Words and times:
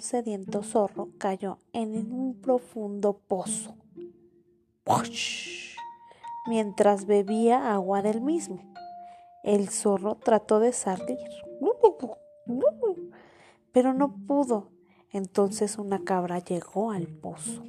sediento 0.00 0.62
zorro 0.62 1.10
cayó 1.18 1.58
en 1.72 2.12
un 2.12 2.40
profundo 2.40 3.20
pozo. 3.28 3.76
Mientras 6.48 7.06
bebía 7.06 7.72
agua 7.72 8.02
del 8.02 8.20
mismo, 8.20 8.60
el 9.44 9.68
zorro 9.68 10.16
trató 10.16 10.58
de 10.58 10.72
salir, 10.72 11.18
pero 13.70 13.94
no 13.94 14.12
pudo. 14.26 14.70
Entonces 15.10 15.78
una 15.78 16.02
cabra 16.02 16.40
llegó 16.40 16.90
al 16.90 17.06
pozo. 17.06 17.62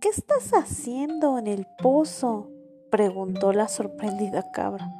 ¿Qué 0.00 0.08
estás 0.10 0.52
haciendo 0.52 1.38
en 1.38 1.46
el 1.48 1.66
pozo? 1.82 2.50
preguntó 2.90 3.52
la 3.52 3.66
sorprendida 3.66 4.52
cabra. 4.52 4.92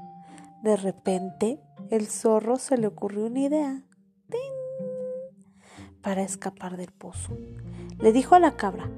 De 0.62 0.76
repente, 0.76 1.60
el 1.90 2.06
zorro 2.06 2.56
se 2.56 2.76
le 2.76 2.86
ocurrió 2.86 3.26
una 3.26 3.40
idea 3.40 3.84
para 6.04 6.22
escapar 6.22 6.76
del 6.76 6.92
pozo. 6.92 7.36
Le 7.98 8.12
dijo 8.12 8.34
a 8.34 8.38
la 8.38 8.56
cabra, 8.56 8.90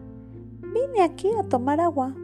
vine 0.61 1.03
aquí 1.03 1.30
a 1.39 1.49
tomar 1.49 1.80
agua. 1.80 2.15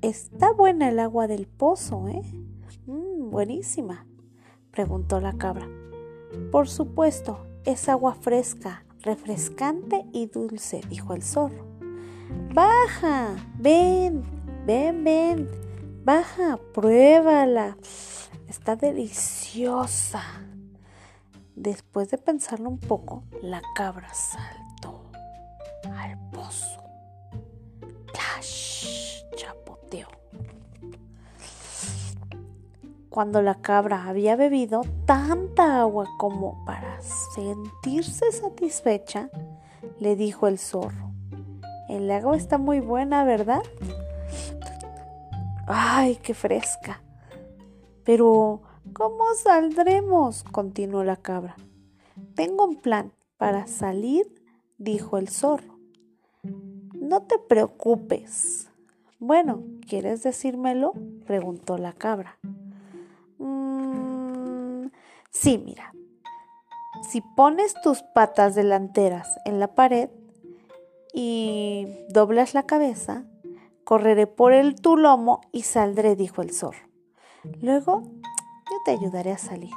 Está 0.00 0.52
buena 0.52 0.88
el 0.88 1.00
agua 1.00 1.26
del 1.26 1.48
pozo, 1.48 2.06
¿eh? 2.08 2.22
Mm, 2.86 3.30
buenísima, 3.30 4.06
preguntó 4.70 5.20
la 5.20 5.32
cabra. 5.32 5.68
Por 6.52 6.68
supuesto, 6.68 7.44
es 7.64 7.88
agua 7.88 8.14
fresca, 8.14 8.84
refrescante 9.02 10.06
y 10.12 10.26
dulce, 10.26 10.80
dijo 10.88 11.12
el 11.14 11.22
zorro. 11.22 11.66
Baja, 12.54 13.34
ven, 13.58 14.22
ven, 14.64 15.02
ven, 15.02 15.48
baja, 16.04 16.58
pruébala. 16.72 17.76
Está 18.48 18.76
deliciosa. 18.76 20.22
Después 21.54 22.10
de 22.10 22.18
pensarlo 22.18 22.68
un 22.68 22.78
poco, 22.78 23.24
la 23.42 23.60
cabra 23.74 24.08
saltó 24.14 25.10
al 25.96 26.18
pozo. 26.30 26.82
¡Plash! 28.12 29.22
Chapoteó. 29.36 30.08
Cuando 33.10 33.42
la 33.42 33.56
cabra 33.56 34.04
había 34.04 34.36
bebido 34.36 34.82
tanta 35.04 35.80
agua 35.80 36.06
como 36.18 36.64
para 36.64 37.00
sentirse 37.00 38.30
satisfecha, 38.30 39.28
le 39.98 40.14
dijo 40.14 40.46
el 40.46 40.58
zorro, 40.58 41.12
el 41.88 42.10
agua 42.10 42.36
está 42.36 42.58
muy 42.58 42.80
buena, 42.80 43.24
¿verdad? 43.24 43.62
¡Ay, 45.70 46.16
qué 46.16 46.32
fresca! 46.32 47.02
Pero, 48.02 48.62
¿cómo 48.94 49.34
saldremos? 49.34 50.42
continuó 50.44 51.04
la 51.04 51.16
cabra. 51.16 51.56
Tengo 52.34 52.64
un 52.64 52.76
plan 52.76 53.12
para 53.36 53.66
salir, 53.66 54.26
dijo 54.78 55.18
el 55.18 55.28
zorro. 55.28 55.78
No 56.94 57.24
te 57.24 57.38
preocupes. 57.38 58.70
Bueno, 59.18 59.62
¿quieres 59.86 60.22
decírmelo? 60.22 60.94
preguntó 61.26 61.76
la 61.76 61.92
cabra. 61.92 62.38
Sí, 65.30 65.58
mira. 65.58 65.92
Si 67.10 67.20
pones 67.20 67.74
tus 67.82 68.02
patas 68.02 68.54
delanteras 68.54 69.28
en 69.44 69.60
la 69.60 69.74
pared 69.74 70.08
y 71.12 71.86
doblas 72.08 72.54
la 72.54 72.64
cabeza, 72.64 73.24
correré 73.88 74.26
por 74.26 74.52
el 74.52 74.74
tu 74.74 74.98
lomo 74.98 75.40
y 75.50 75.62
saldré, 75.62 76.14
dijo 76.14 76.42
el 76.42 76.52
zorro. 76.52 76.86
Luego 77.62 78.02
yo 78.02 78.76
te 78.84 78.90
ayudaré 78.90 79.32
a 79.32 79.38
salir. 79.38 79.72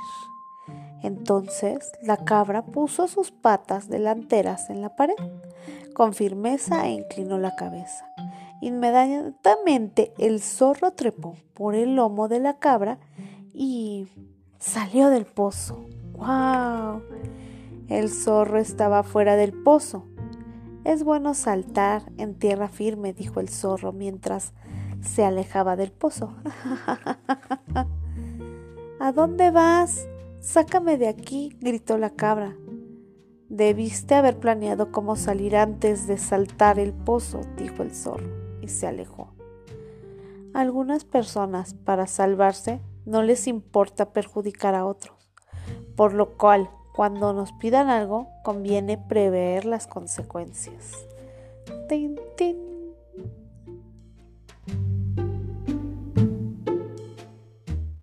Entonces 1.02 1.90
la 2.04 2.18
cabra 2.18 2.66
puso 2.66 3.08
sus 3.08 3.32
patas 3.32 3.88
delanteras 3.88 4.70
en 4.70 4.82
la 4.82 4.98
pared 4.98 5.16
con 5.94 6.14
firmeza 6.14 6.88
e 6.88 6.92
inclinó 6.92 7.38
la 7.38 7.56
cabeza. 7.56 8.06
Inmediatamente 8.60 10.12
el 10.18 10.42
zorro 10.42 10.92
trepó 10.92 11.38
por 11.54 11.74
el 11.74 11.96
lomo 11.96 12.28
de 12.28 12.42
la 12.42 12.60
cabra 12.60 13.00
y 13.54 14.10
Salió 14.62 15.10
del 15.10 15.26
pozo. 15.26 15.88
¡Wow! 16.14 17.02
El 17.88 18.10
zorro 18.10 18.60
estaba 18.60 19.02
fuera 19.02 19.36
del 19.36 19.54
pozo. 19.64 20.06
Es 20.84 21.04
bueno 21.04 21.34
saltar 21.36 22.12
en 22.18 22.34
tierra 22.34 22.68
firme, 22.68 23.14
dijo 23.14 23.40
el 23.40 23.50
zorro 23.50 23.92
mientras 23.92 24.54
se 25.02 25.24
alejaba 25.24 25.76
del 25.76 25.92
pozo. 25.92 26.34
¿A 29.00 29.12
dónde 29.12 29.52
vas? 29.52 30.08
Sácame 30.40 30.98
de 30.98 31.08
aquí, 31.08 31.56
gritó 31.60 32.00
la 32.00 32.10
cabra. 32.10 32.56
Debiste 33.48 34.16
haber 34.16 34.40
planeado 34.40 34.92
cómo 34.92 35.16
salir 35.16 35.56
antes 35.56 36.08
de 36.08 36.18
saltar 36.18 36.80
el 36.80 36.94
pozo, 36.94 37.42
dijo 37.58 37.84
el 37.84 37.94
zorro, 37.94 38.30
y 38.62 38.68
se 38.70 38.88
alejó. 38.88 39.34
Algunas 40.54 41.06
personas, 41.06 41.76
para 41.76 42.08
salvarse, 42.08 42.82
no 43.06 43.22
les 43.22 43.48
importa 43.48 44.14
perjudicar 44.14 44.74
a 44.74 44.86
otros, 44.86 45.30
por 45.96 46.14
lo 46.14 46.38
cual 46.38 46.70
cuando 46.94 47.34
nos 47.34 47.52
pidan 47.54 47.90
algo 47.90 48.28
conviene 48.44 48.98
prever 48.98 49.66
las 49.66 49.88
consecuencias. 49.88 50.94
¡Tin, 51.88 52.20
tin! 52.36 52.71